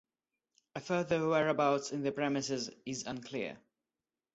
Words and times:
A 0.75 0.79
further 0.79 1.27
whereabouts 1.29 1.91
in 1.91 2.01
the 2.01 2.11
premises 2.11 2.71
is 2.87 3.05
unclear. 3.05 3.59